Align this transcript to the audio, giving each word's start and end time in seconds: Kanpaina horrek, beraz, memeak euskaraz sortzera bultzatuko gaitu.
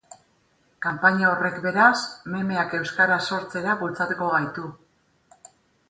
Kanpaina 0.85 1.27
horrek, 1.31 1.59
beraz, 1.67 2.01
memeak 2.37 2.75
euskaraz 2.81 3.21
sortzera 3.33 3.79
bultzatuko 3.85 4.35
gaitu. 4.37 4.71